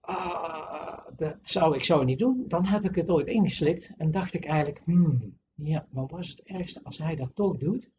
[0.00, 2.44] ah, dat zou ik zo niet doen.
[2.48, 6.28] Dan heb ik het ooit ingeslikt en dacht ik eigenlijk, hmm, ja, maar wat is
[6.28, 7.90] het ergste als hij dat toch doet?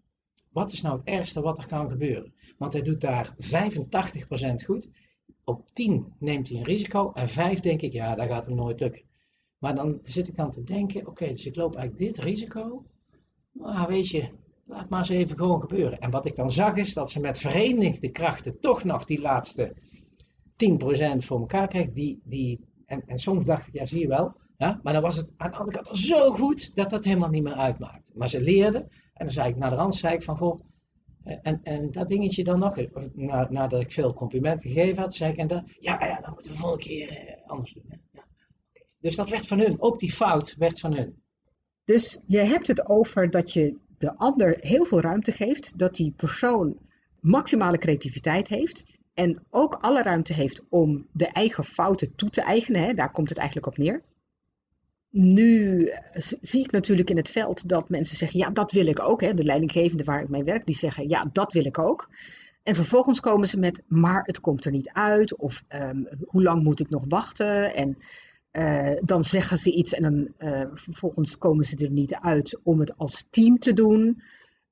[0.51, 2.33] Wat is nou het ergste wat er kan gebeuren?
[2.57, 4.89] Want hij doet daar 85% goed.
[5.43, 8.79] Op 10 neemt hij een risico en 5 denk ik, ja, dat gaat hem nooit
[8.79, 9.01] lukken.
[9.57, 12.83] Maar dan zit ik dan te denken, oké, dus ik loop eigenlijk dit risico.
[13.53, 14.29] Maar weet je,
[14.65, 15.99] laat maar eens even gewoon gebeuren.
[15.99, 19.75] En wat ik dan zag is dat ze met verenigde krachten toch nog die laatste
[20.53, 24.35] 10% voor elkaar krijgt, die, die, en, en soms dacht ik, ja zie je wel,
[24.57, 27.43] ja, maar dan was het aan de andere kant zo goed dat dat helemaal niet
[27.43, 28.11] meer uitmaakt.
[28.13, 28.81] Maar ze leerden,
[29.13, 30.59] en dan zei ik naar de rand, zei ik van, goh,
[31.23, 32.77] eh, en, en dat dingetje dan nog,
[33.13, 36.51] na, nadat ik veel complimenten gegeven had, zei ik, en dan, ja, ja, dan moeten
[36.51, 38.01] we de volgende keer eh, anders doen.
[38.99, 41.22] Dus dat werd van hun, ook die fout werd van hun.
[41.85, 46.13] Dus je hebt het over dat je de ander heel veel ruimte geeft, dat die
[46.15, 46.77] persoon
[47.19, 52.81] maximale creativiteit heeft en ook alle ruimte heeft om de eigen fouten toe te eigenen.
[52.81, 52.93] Hè?
[52.93, 54.01] Daar komt het eigenlijk op neer.
[55.09, 55.91] Nu
[56.41, 59.21] zie ik natuurlijk in het veld dat mensen zeggen, ja, dat wil ik ook.
[59.21, 59.33] Hè.
[59.33, 62.09] De leidinggevende waar ik mee werk, die zeggen, ja, dat wil ik ook.
[62.63, 65.37] En vervolgens komen ze met, maar het komt er niet uit.
[65.37, 67.73] Of um, hoe lang moet ik nog wachten?
[67.75, 67.97] En
[68.53, 72.79] uh, dan zeggen ze iets en dan uh, vervolgens komen ze er niet uit om
[72.79, 74.21] het als team te doen.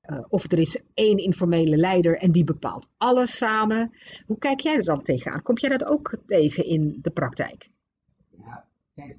[0.02, 3.92] Uh, of er is één informele leider en die bepaalt alles samen.
[4.26, 5.42] Hoe kijk jij er dan tegenaan?
[5.42, 7.70] Kom jij dat ook tegen in de praktijk?
[8.30, 9.18] Ja, kijk,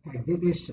[0.00, 0.72] kijk dit is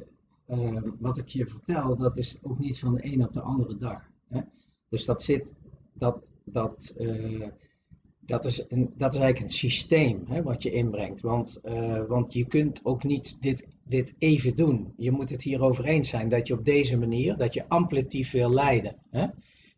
[1.00, 4.10] wat ik je vertel, dat is ook niet van de een op de andere dag.
[4.28, 4.42] Hè?
[4.90, 5.54] Dus dat zit,
[5.94, 6.94] dat, dat,
[8.34, 11.22] dat is, een, dat is eigenlijk een systeem hè, wat je inbrengt.
[11.22, 14.94] Want, uh, want je kunt ook niet dit, dit even doen.
[14.98, 18.54] Je moet het hierover eens zijn dat je op deze manier, dat je amplitief wil
[18.54, 18.96] leiden.
[19.10, 19.26] Hè?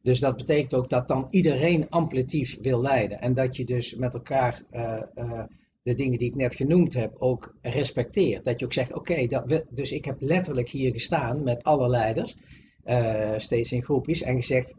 [0.02, 3.22] Dus dat betekent ook dat dan iedereen amplitief wil leiden.
[3.22, 5.44] En dat je dus met elkaar uh, uh,
[5.84, 8.44] de dingen die ik net genoemd heb ook respecteert.
[8.44, 9.28] Dat je ook zegt, oké,
[9.70, 12.36] dus ik heb letterlijk hier gestaan met alle leiders,
[13.38, 14.76] steeds in groepjes, en gezegd,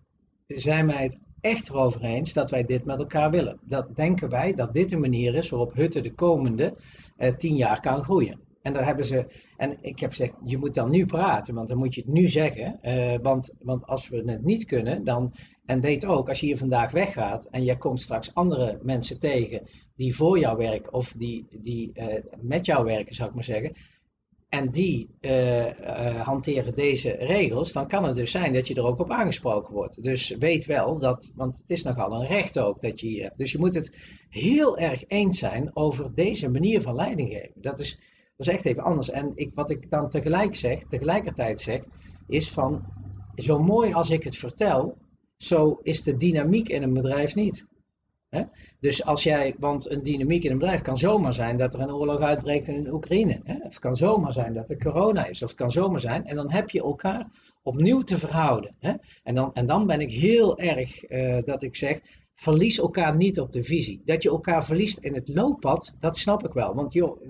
[0.46, 3.58] zijn wij het echt erover eens dat wij dit met elkaar willen.
[3.68, 6.74] Dat denken wij dat dit een manier is waarop Hutte de komende
[7.18, 8.40] uh, tien jaar kan groeien.
[8.62, 11.78] En daar hebben ze, en ik heb gezegd, je moet dan nu praten, want dan
[11.78, 12.78] moet je het nu zeggen.
[12.82, 15.34] Uh, want, want als we het niet kunnen, dan,
[15.66, 19.62] en weet ook, als je hier vandaag weggaat en je komt straks andere mensen tegen
[19.96, 22.04] die voor jou werken of die, die uh,
[22.40, 23.72] met jou werken, zou ik maar zeggen
[24.48, 28.84] en die uh, uh, hanteren deze regels, dan kan het dus zijn dat je er
[28.84, 30.02] ook op aangesproken wordt.
[30.02, 33.38] Dus weet wel dat, want het is nogal een recht ook dat je hier hebt.
[33.38, 33.96] Dus je moet het
[34.28, 37.60] heel erg eens zijn over deze manier van leiding geven.
[37.60, 37.98] Dat is,
[38.36, 39.10] dat is echt even anders.
[39.10, 41.84] En ik, wat ik dan tegelijk zeg, tegelijkertijd zeg,
[42.26, 42.84] is van
[43.34, 44.96] zo mooi als ik het vertel,
[45.36, 47.66] zo is de dynamiek in een bedrijf niet.
[48.28, 48.42] Hè?
[48.80, 51.92] Dus als jij, want een dynamiek in een bedrijf kan zomaar zijn dat er een
[51.92, 53.40] oorlog uitbreekt in Oekraïne.
[53.44, 53.54] Hè?
[53.58, 56.26] Het kan zomaar zijn dat er corona is, of het kan zomaar zijn.
[56.26, 57.26] En dan heb je elkaar
[57.62, 58.74] opnieuw te verhouden.
[58.78, 58.92] Hè?
[59.22, 62.00] En, dan, en dan ben ik heel erg uh, dat ik zeg,
[62.34, 64.02] verlies elkaar niet op de visie.
[64.04, 66.74] Dat je elkaar verliest in het looppad, dat snap ik wel.
[66.74, 67.20] Want joh,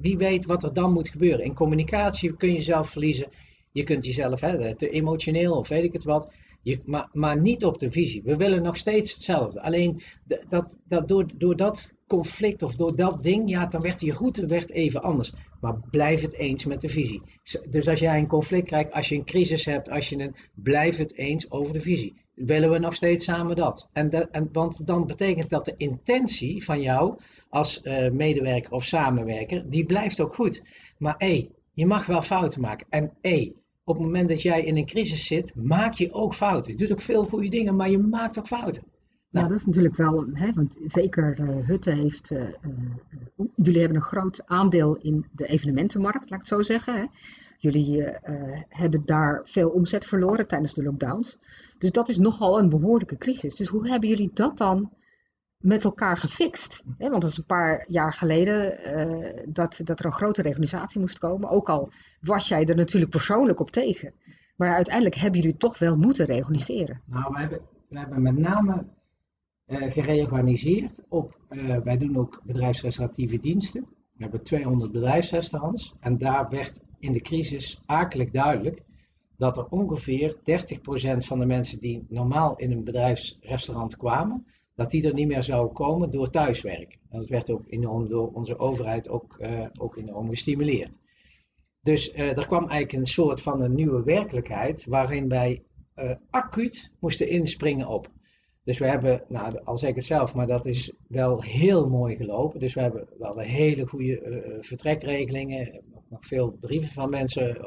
[0.00, 1.44] wie weet wat er dan moet gebeuren.
[1.44, 3.28] In communicatie kun je jezelf verliezen.
[3.72, 6.32] Je kunt jezelf hè, te emotioneel of weet ik het wat.
[6.62, 8.22] Je, maar, maar niet op de visie.
[8.24, 9.62] We willen nog steeds hetzelfde.
[9.62, 10.00] Alleen
[10.48, 14.46] dat, dat door, door dat conflict of door dat ding, ja, dan werd je route
[14.46, 15.32] werd even anders.
[15.60, 17.22] Maar blijf het eens met de visie.
[17.70, 20.96] Dus als jij een conflict krijgt, als je een crisis hebt, als je een, blijf
[20.96, 22.14] het eens over de visie.
[22.34, 23.88] Willen we nog steeds samen dat?
[23.92, 28.84] En, dat, en want dan betekent dat de intentie van jou als uh, medewerker of
[28.84, 30.62] samenwerker, die blijft ook goed.
[30.98, 32.86] Maar hé, je mag wel fouten maken.
[32.90, 33.52] En hé,
[33.92, 36.72] op het moment dat jij in een crisis zit, maak je ook fouten.
[36.72, 38.82] Je doet ook veel goede dingen, maar je maakt ook fouten.
[39.30, 43.80] Nou, ja, dat is natuurlijk wel, hè, want zeker uh, Hutte heeft, uh, uh, jullie
[43.80, 46.94] hebben een groot aandeel in de evenementenmarkt, laat ik het zo zeggen.
[46.94, 47.04] Hè.
[47.58, 48.04] Jullie
[48.68, 51.38] hebben daar veel omzet verloren tijdens de lockdowns.
[51.78, 53.56] Dus dat is nogal een behoorlijke crisis.
[53.56, 54.90] Dus hoe hebben jullie dat dan
[55.62, 56.82] met elkaar gefixt.
[56.98, 57.08] Hè?
[57.08, 61.18] Want dat is een paar jaar geleden uh, dat, dat er een grote reorganisatie moest
[61.18, 61.48] komen.
[61.48, 61.88] Ook al
[62.20, 64.12] was jij er natuurlijk persoonlijk op tegen.
[64.56, 67.00] Maar uiteindelijk hebben jullie toch wel moeten reorganiseren.
[67.04, 68.86] Nou, we hebben, we hebben met name
[69.66, 73.86] uh, gereorganiseerd op, uh, wij doen ook bedrijfsrestauratieve diensten.
[74.12, 75.94] We hebben 200 bedrijfsrestaurants.
[76.00, 78.82] En daar werd in de crisis akelig duidelijk
[79.36, 80.38] dat er ongeveer 30%
[81.18, 85.72] van de mensen die normaal in een bedrijfsrestaurant kwamen, dat die er niet meer zou
[85.72, 86.98] komen door thuiswerk.
[87.08, 90.98] En dat werd ook enorm door onze overheid ook, uh, ook enorm gestimuleerd.
[91.80, 95.62] Dus uh, er kwam eigenlijk een soort van een nieuwe werkelijkheid waarin wij
[95.96, 98.10] uh, acuut moesten inspringen op.
[98.64, 102.16] Dus we hebben, nou, al zeg ik het zelf, maar dat is wel heel mooi
[102.16, 102.60] gelopen.
[102.60, 107.58] Dus we hebben wel hele goede vertrekregelingen, nog veel brieven van mensen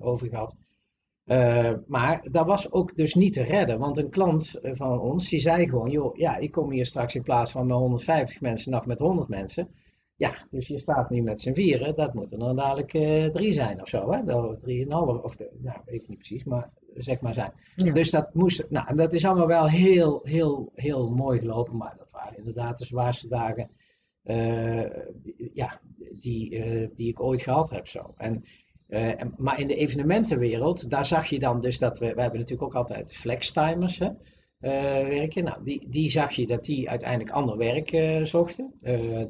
[0.00, 0.56] over gehad.
[1.26, 5.28] Uh, maar dat was ook dus niet te redden, want een klant eh, van ons
[5.28, 8.70] die zei gewoon, joh, ja, ik kom hier straks in plaats van met 150 mensen
[8.70, 9.68] nog met 100 mensen.
[10.16, 13.80] Ja, dus je staat nu met z'n vieren, dat moeten er dadelijk uh, drie zijn
[13.80, 14.20] of zo, hè?
[14.60, 17.52] Drieënhalf, of de, nou, weet ik niet precies, maar zeg maar zijn.
[17.76, 17.92] Ja.
[17.92, 22.10] Dus dat moest, nou, dat is allemaal wel heel, heel, heel mooi gelopen, maar dat
[22.10, 23.70] waren inderdaad de zwaarste dagen
[25.52, 25.80] ja,
[26.18, 26.50] die,
[26.94, 27.86] die ik ooit gehad heb.
[27.86, 28.14] Zo.
[28.16, 28.44] En,
[29.36, 32.74] maar in de evenementenwereld, daar zag je dan dus dat we, we hebben natuurlijk ook
[32.82, 34.08] altijd flextimers hè,
[35.08, 35.44] werken.
[35.44, 37.88] Nou, die, die zag je dat die uiteindelijk ander werk
[38.26, 38.74] zochten.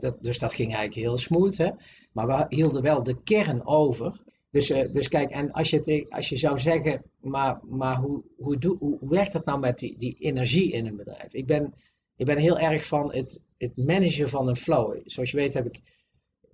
[0.00, 1.56] dat, dus dat ging eigenlijk heel smooth.
[1.56, 1.70] Hè.
[2.12, 4.20] Maar we hielden wel de kern over.
[4.50, 8.76] Dus, dus kijk, en als je, als je zou zeggen, maar, maar hoe, hoe, doe,
[8.78, 11.32] hoe werkt dat nou met die, die energie in een bedrijf?
[11.32, 11.74] Ik ben,
[12.16, 15.00] ik ben heel erg van het, het managen van een flow.
[15.04, 15.80] Zoals je weet heb ik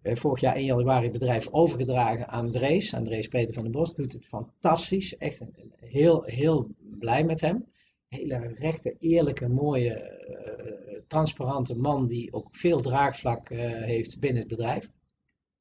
[0.02, 2.94] vorig jaar 1 januari het bedrijf overgedragen aan Drees.
[2.94, 5.16] Andrees Peter van den Bos doet het fantastisch.
[5.16, 5.44] Echt
[5.76, 7.66] heel, heel blij met hem.
[8.08, 14.90] Hele rechte, eerlijke, mooie, uh, transparante man die ook veel draagvlak heeft binnen het bedrijf.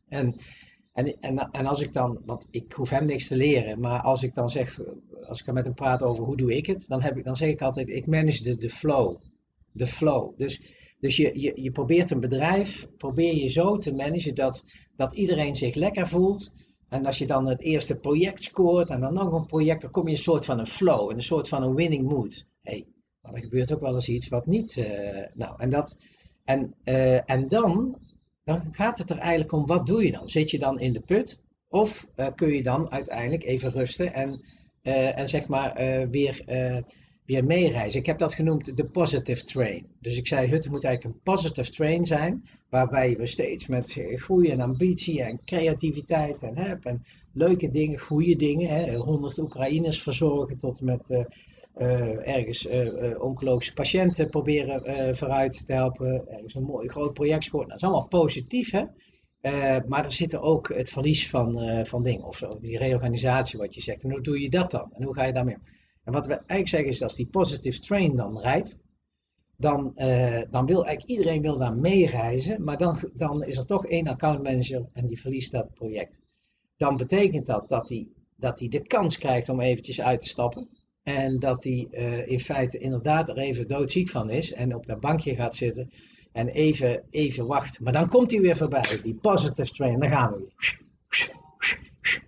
[0.07, 0.35] En
[0.99, 4.23] en, en, en als ik dan, want ik hoef hem niks te leren, maar als
[4.23, 4.79] ik dan zeg,
[5.27, 7.49] als ik met hem praat over hoe doe ik het, dan, heb ik, dan zeg
[7.49, 9.17] ik altijd, ik manage de, de flow.
[9.71, 10.37] De flow.
[10.37, 10.61] Dus,
[10.99, 14.63] dus je, je, je probeert een bedrijf, probeer je zo te managen dat,
[14.95, 16.51] dat iedereen zich lekker voelt.
[16.89, 20.03] En als je dan het eerste project scoort en dan nog een project, dan kom
[20.03, 22.45] je in een soort van een flow, een soort van een winning mood.
[22.61, 22.85] hey,
[23.21, 24.75] maar er gebeurt ook wel eens iets wat niet.
[24.75, 24.85] Uh,
[25.33, 25.95] nou, en, dat,
[26.43, 27.97] en, uh, en dan
[28.43, 30.29] dan gaat het er eigenlijk om, wat doe je dan?
[30.29, 31.39] Zit je dan in de put?
[31.67, 34.41] Of uh, kun je dan uiteindelijk even rusten en,
[34.81, 35.73] en zeg maar
[36.09, 36.43] weer,
[37.29, 37.99] weer meereizen?
[37.99, 39.85] Ik heb dat genoemd de positive train.
[40.01, 44.49] Dus ik zei, het moet eigenlijk een positive train zijn, waarbij we steeds met groei
[44.49, 50.81] en ambitie en creativiteit en, hè, en leuke dingen, goede dingen, 100 Oekraïners verzorgen tot
[50.81, 56.27] met uh, ergens uh, oncologische patiënten proberen vooruit te helpen.
[56.29, 57.67] Ergens een mooi groot project scoren.
[57.67, 58.83] Dat is allemaal positief, hè?
[59.87, 62.25] maar er zit ook het verlies van, van dingen.
[62.25, 64.03] Of, of, die reorganisatie, wat je zegt.
[64.03, 64.91] En hoe doe je dat dan?
[64.93, 65.77] En hoe ga je daarmee om?
[66.09, 68.77] En wat we eigenlijk zeggen is, als die positive train dan rijdt,
[69.57, 69.91] dan,
[70.51, 74.89] dan wil eigenlijk iedereen wil daar meereizen, maar dan, dan is er toch één accountmanager
[74.93, 76.19] en die verliest dat project.
[76.77, 80.67] Dan betekent dat dat hij dat de kans krijgt om eventjes uit te stappen.
[81.03, 84.99] En dat hij uh, in feite inderdaad er even doodziek van is en op dat
[84.99, 85.89] bankje gaat zitten
[86.31, 87.79] en even, even wacht.
[87.79, 90.79] Maar dan komt hij weer voorbij, die positive train, dan gaan we weer.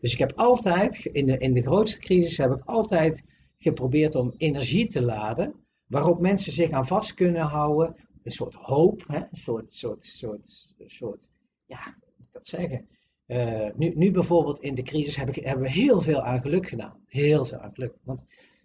[0.01, 3.23] Dus ik heb altijd, in de, in de grootste crisis, heb ik altijd
[3.61, 5.53] geprobeerd om energie te laden,
[5.85, 7.95] waarop mensen zich aan vast kunnen houden.
[8.23, 9.17] Een soort hoop, hè?
[9.17, 11.29] een soort, soort, soort, soort,
[11.65, 11.97] ja,
[12.31, 12.87] dat zeggen?
[13.27, 17.03] Uh, nu, nu bijvoorbeeld in de crisis hebben we heel veel aan geluk gedaan.
[17.05, 17.93] Heel veel aan geluk.
[18.03, 18.23] Want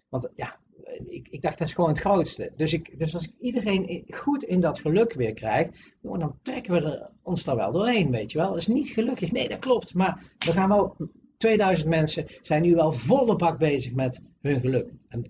[0.09, 0.59] want ja,
[1.07, 2.51] ik, ik, dacht dat is gewoon het grootste.
[2.55, 5.69] Dus, ik, dus als ik iedereen goed in dat geluk weer krijg,
[6.01, 8.49] dan trekken we ons daar wel doorheen, weet je wel.
[8.49, 9.93] Dat is niet gelukkig, nee dat klopt.
[9.93, 10.95] Maar we gaan wel,
[11.37, 14.91] 2000 mensen zijn nu wel volle bak bezig met hun geluk.
[15.07, 15.25] En,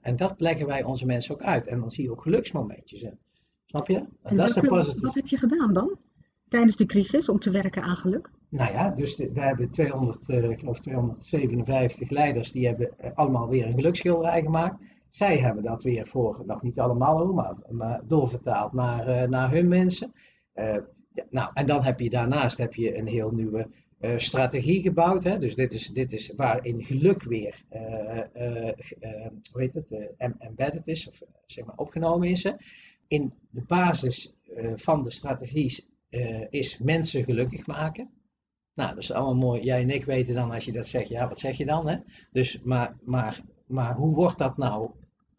[0.00, 1.66] en dat leggen wij onze mensen ook uit.
[1.66, 3.18] En dan zie je ook geluksmomentjes in.
[3.66, 4.04] Snap je?
[4.22, 5.06] En, dat is de positieve.
[5.06, 5.98] Wat heb je gedaan dan?
[6.48, 8.30] Tijdens de crisis om te werken aan geluk?
[8.48, 13.48] Nou ja, dus we hebben 200, uh, ik geloof 257 leiders, die hebben eh, allemaal
[13.48, 14.82] weer een geluksschilderij gemaakt.
[15.10, 19.68] Zij hebben dat weer voor, nog niet allemaal, maar, maar doorvertaald naar, uh, naar hun
[19.68, 20.12] mensen.
[20.54, 20.76] Uh,
[21.12, 23.68] ja, nou, en dan heb je daarnaast heb je een heel nieuwe
[24.00, 25.22] uh, strategie gebouwd.
[25.22, 25.38] Hè?
[25.38, 27.62] Dus dit is, dit is waarin geluk weer
[29.52, 32.52] hoe heet het, embedded is, of zeg maar opgenomen is.
[33.08, 34.34] In de basis
[34.74, 35.84] van de strategie
[36.50, 38.10] is mensen gelukkig maken.
[38.74, 39.62] Nou, dat is allemaal mooi.
[39.62, 41.88] Jij en ik weten dan als je dat zegt, ja, wat zeg je dan?
[41.88, 41.96] Hè?
[42.32, 44.90] Dus, maar, maar, maar hoe wordt dat nou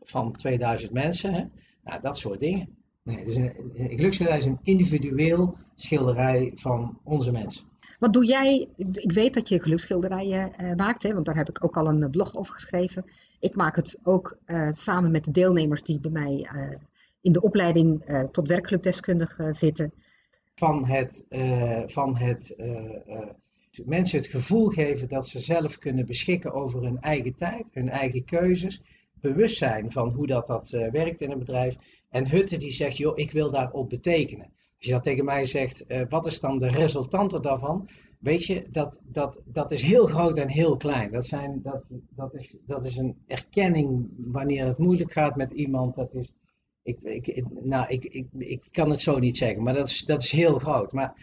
[0.01, 1.33] van 2000 mensen?
[1.33, 1.43] Hè?
[1.83, 2.75] Nou, dat soort dingen.
[3.03, 3.97] Nee, dus een, een
[4.37, 7.65] is een individueel schilderij van onze mensen.
[7.99, 8.67] Wat doe jij?
[8.77, 12.09] Ik weet dat je geluksschilderijen uh, maakt, hè, want daar heb ik ook al een
[12.09, 13.05] blog over geschreven.
[13.39, 16.49] Ik maak het ook uh, samen met de deelnemers die bij mij
[17.21, 19.93] in de opleiding tot werkclubdeskundige zitten
[20.55, 21.25] van het,
[21.85, 22.55] van het
[23.85, 28.25] mensen het gevoel geven dat ze zelf kunnen beschikken over hun eigen tijd, hun eigen
[28.25, 28.81] keuzes,
[29.13, 31.75] bewust zijn van hoe dat, dat werkt in een bedrijf.
[32.09, 34.51] En Hutte die zegt, joh, ik wil daarop betekenen.
[34.81, 37.89] Als je dat tegen mij zegt, wat is dan de resultante daarvan?
[38.19, 41.11] Weet je, dat, dat, dat is heel groot en heel klein.
[41.11, 41.83] Dat, zijn, dat,
[42.15, 45.95] dat, is, dat is een erkenning wanneer het moeilijk gaat met iemand.
[45.95, 46.33] Dat is
[46.83, 50.21] ik, ik, nou, ik, ik, ik kan het zo niet zeggen, maar dat is, dat
[50.21, 50.91] is heel groot.
[50.91, 51.13] Maar,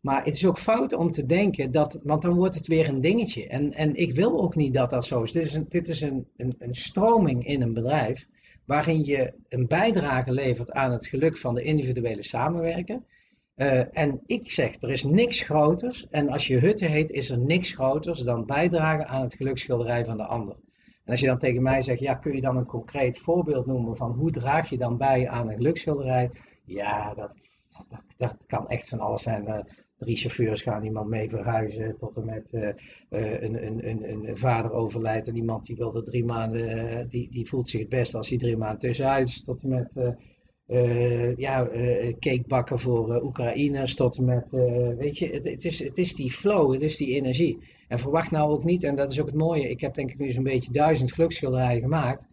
[0.00, 3.00] maar het is ook fout om te denken dat, want dan wordt het weer een
[3.00, 3.48] dingetje.
[3.48, 5.32] En, en ik wil ook niet dat dat zo is.
[5.32, 8.26] Dit is een, dit is een, een, een stroming in een bedrijf
[8.66, 13.06] waarin je een bijdrage levert aan het geluk van de individuele samenwerken.
[13.56, 16.06] Uh, en ik zeg, er is niks groters.
[16.10, 20.16] En als je hutte heet, is er niks groters dan bijdragen aan het geluksschilderij van
[20.16, 20.56] de ander.
[21.04, 23.96] En als je dan tegen mij zegt, ja, kun je dan een concreet voorbeeld noemen
[23.96, 26.30] van hoe draag je dan bij aan een geluksschilderij?
[26.64, 27.34] Ja, dat,
[27.88, 29.66] dat, dat kan echt van alles zijn.
[29.96, 32.68] Drie chauffeurs gaan iemand mee verhuizen, tot en met uh,
[33.08, 37.48] een, een, een, een, vader overlijdt en iemand die wil er drie maanden, die, die
[37.48, 40.16] voelt zich het best als hij drie maanden tussenuit is, tot en met
[41.36, 44.50] ja, uh, cake bakken voor Oekraïners tot en met,
[44.98, 47.58] weet je, het, het, is, het is die flow, het is die energie.
[47.88, 50.18] En verwacht nou ook niet, en dat is ook het mooie, ik heb denk ik
[50.18, 52.26] nu zo'n beetje duizend gelukschilderijen gemaakt,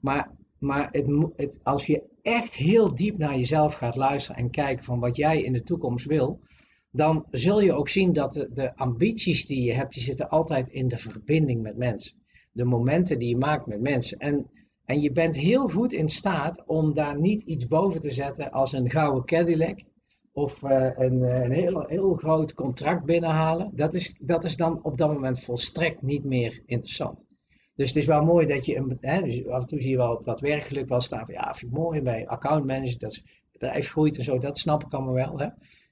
[0.00, 0.88] maar, maar
[1.36, 5.42] het, als je echt heel diep naar jezelf gaat luisteren en kijken van wat jij
[5.42, 6.40] in de toekomst wil,
[6.94, 10.68] dan zul je ook zien dat de, de ambities die je hebt, die zitten altijd
[10.68, 12.16] in de verbinding met mensen.
[12.52, 14.18] De momenten die je maakt met mensen.
[14.18, 14.48] En
[14.84, 18.72] en je bent heel goed in staat om daar niet iets boven te zetten als
[18.72, 19.82] een gouden Cadillac
[20.32, 23.70] of uh, een, eh, een heel, heel groot contract binnenhalen.
[23.74, 27.24] Dat is, dat is dan op dat moment volstrekt niet meer interessant.
[27.74, 29.96] Dus het is wel mooi dat je, een, hè, dus af en toe zie je
[29.96, 33.90] wel op dat werkgeluk wel staan van ja, vind ik mooi bij accountmanager, dat bedrijf
[33.90, 35.38] groeit en zo, dat snap ik allemaal wel.
[35.38, 35.48] Hè.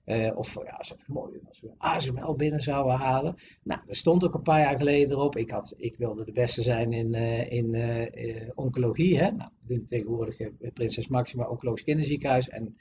[0.07, 3.35] Uh, of ja, als het mooi als we ASML binnen zouden halen.
[3.63, 5.37] Nou, er stond ook een paar jaar geleden erop.
[5.37, 9.19] Ik, had, ik wilde de beste zijn in, uh, in uh, oncologie.
[9.19, 9.31] Hè?
[9.31, 10.37] Nou, we doen tegenwoordig
[10.73, 12.77] Prinses Maxima Oncologisch Kinderziekenhuis en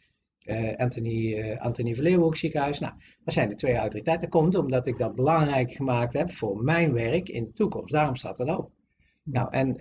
[0.77, 2.79] Anthony, Anthony Verleeuwenhoek ziekenhuis.
[2.79, 4.29] Nou, dat zijn de twee autoriteiten.
[4.29, 7.93] Dat komt omdat ik dat belangrijk gemaakt heb voor mijn werk in de toekomst.
[7.93, 8.69] Daarom staat het ook.
[9.23, 9.77] Nou, en,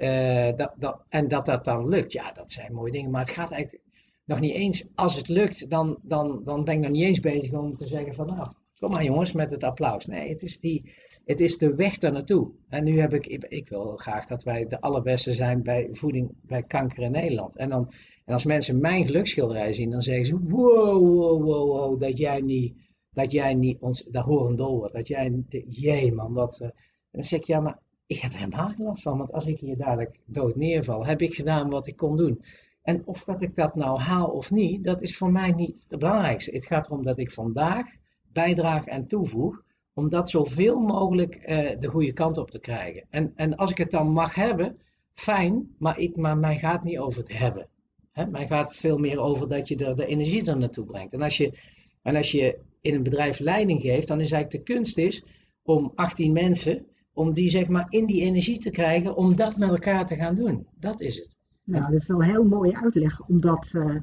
[0.57, 3.11] dat, dat, en dat dat dan lukt, ja, dat zijn mooie dingen.
[3.11, 3.85] Maar het gaat eigenlijk
[4.31, 7.53] nog niet eens, als het lukt, dan, dan, dan ben ik nog niet eens bezig
[7.53, 10.07] om te zeggen van nou, kom maar jongens met het applaus.
[10.07, 10.93] Nee, het is, die,
[11.25, 12.53] het is de weg daar naartoe.
[12.69, 16.63] En nu heb ik, ik wil graag dat wij de allerbeste zijn bij voeding bij
[16.63, 17.57] kanker in Nederland.
[17.57, 17.93] En, dan,
[18.25, 22.41] en als mensen mijn geluksschilderij zien, dan zeggen ze wow, wow, wow, wow, dat jij
[22.41, 22.75] niet,
[23.11, 24.95] dat jij niet ons, daar horen dol wordt.
[24.95, 26.59] Dat jij, jee man, wat...
[26.63, 29.33] Uh, en dan zeg ik, ja, maar ik heb er helemaal geen last van, want
[29.33, 32.43] als ik hier dadelijk dood neerval, heb ik gedaan wat ik kon doen.
[32.91, 35.99] En of dat ik dat nou haal of niet, dat is voor mij niet het
[35.99, 36.51] belangrijkste.
[36.51, 37.87] Het gaat erom dat ik vandaag
[38.33, 39.63] bijdraag en toevoeg
[39.95, 43.05] om dat zoveel mogelijk uh, de goede kant op te krijgen.
[43.11, 44.79] En, en als ik het dan mag hebben,
[45.13, 47.69] fijn, maar, ik, maar mij gaat niet over het hebben.
[48.13, 48.27] Hè?
[48.27, 51.13] Mij gaat veel meer over dat je de energie er naartoe brengt.
[51.13, 51.59] En als je,
[52.03, 55.25] en als je in een bedrijf leiding geeft, dan is eigenlijk de kunst is
[55.63, 59.69] om 18 mensen, om die zeg maar in die energie te krijgen, om dat met
[59.69, 60.67] elkaar te gaan doen.
[60.79, 61.39] Dat is het.
[61.71, 63.95] Nou, dat is wel een heel mooie uitleg, omdat uh,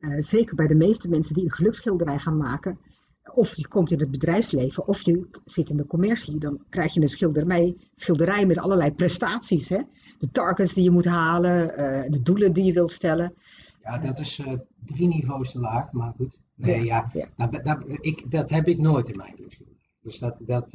[0.00, 2.78] uh, zeker bij de meeste mensen die een geluksschilderij gaan maken,
[3.34, 7.00] of je komt in het bedrijfsleven of je zit in de commercie, dan krijg je
[7.00, 9.68] een schilderij, schilderij met allerlei prestaties.
[9.68, 9.80] Hè?
[10.18, 13.34] De targets die je moet halen, uh, de doelen die je wilt stellen.
[13.82, 14.42] Ja, dat is
[14.86, 16.40] drie niveaus te laag, maar goed.
[16.54, 17.26] Nee, ja, ja.
[17.36, 19.80] Nou, dat, ik, dat heb ik nooit in mijn geluksschilderij.
[20.02, 20.70] Dus dat, dat,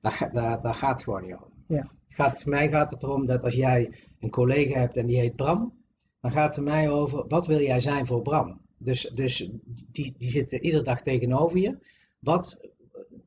[0.00, 1.48] daar, daar, daar gaat het gewoon niet over.
[1.66, 1.90] Ja.
[2.14, 5.72] Gaat, mij gaat het erom dat als jij een collega hebt en die heet Bram,
[6.20, 8.60] dan gaat het mij over wat wil jij zijn voor Bram.
[8.78, 9.50] Dus, dus
[9.92, 11.78] die, die zitten iedere dag tegenover je.
[12.18, 12.58] Wat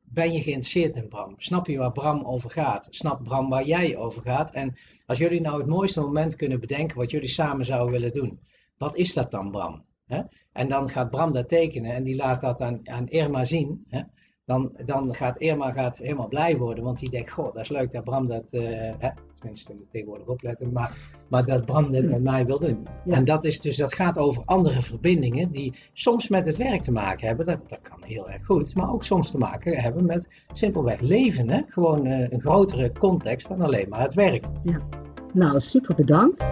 [0.04, 1.34] ben je geïnteresseerd in Bram?
[1.36, 2.86] Snap je waar Bram over gaat?
[2.90, 4.50] Snap Bram waar jij over gaat?
[4.50, 8.40] En als jullie nou het mooiste moment kunnen bedenken wat jullie samen zouden willen doen,
[8.78, 9.84] wat is dat dan, Bram?
[10.52, 13.86] En dan gaat Bram dat tekenen en die laat dat aan, aan Irma zien
[14.48, 17.92] dan, dan gaat Irma gaat helemaal blij worden, want die denkt, goh, dat is leuk
[17.92, 18.62] dat Bram dat, uh,
[18.98, 20.96] hè, tenminste tegenwoordig opletten, maar,
[21.28, 22.86] maar dat Bram dit met mij wil doen.
[23.06, 26.92] En dat, is dus, dat gaat over andere verbindingen die soms met het werk te
[26.92, 30.28] maken hebben, dat, dat kan heel erg goed, maar ook soms te maken hebben met
[30.52, 31.62] simpelweg leven, hè?
[31.66, 34.44] gewoon uh, een grotere context dan alleen maar het werk.
[34.62, 34.80] Ja.
[35.32, 36.48] Nou, super bedankt.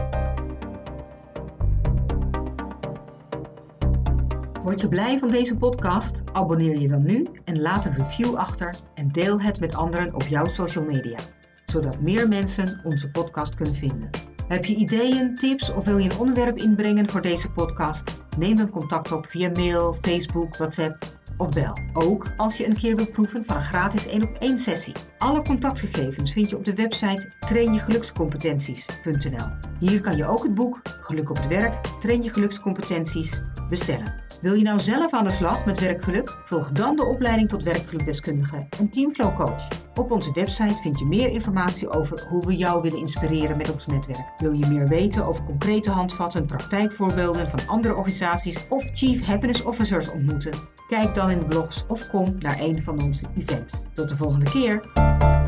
[4.66, 6.22] Word je blij van deze podcast?
[6.32, 10.22] Abonneer je dan nu en laat een review achter en deel het met anderen op
[10.22, 11.18] jouw social media,
[11.66, 14.10] zodat meer mensen onze podcast kunnen vinden.
[14.48, 18.24] Heb je ideeën, tips of wil je een onderwerp inbrengen voor deze podcast?
[18.38, 21.04] Neem dan contact op via mail, Facebook, WhatsApp
[21.36, 21.78] of bel.
[21.92, 24.94] Ook als je een keer wilt proeven van een gratis 1 op 1 sessie.
[25.18, 29.48] Alle contactgegevens vind je op de website trainjegelukscompetenties.nl.
[29.78, 34.14] Hier kan je ook het boek Geluk op het werk, train je gelukscompetenties bestellen.
[34.40, 36.38] Wil je nou zelf aan de slag met werkgeluk?
[36.44, 39.68] Volg dan de opleiding tot werkgelukdeskundige en Teamflow Coach.
[39.94, 43.86] Op onze website vind je meer informatie over hoe we jou willen inspireren met ons
[43.86, 44.32] netwerk.
[44.38, 50.10] Wil je meer weten over concrete handvatten, praktijkvoorbeelden van andere organisaties of Chief Happiness Officers
[50.10, 50.52] ontmoeten?
[50.88, 53.72] Kijk dan in de blogs of kom naar een van onze events.
[53.92, 55.45] Tot de volgende keer!